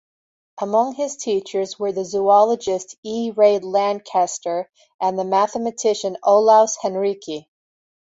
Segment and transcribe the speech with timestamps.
[0.59, 3.29] Among his teachers were the zoologist E.
[3.35, 4.65] Ray Lankester
[4.99, 7.45] and the mathematician Olaus Henrici.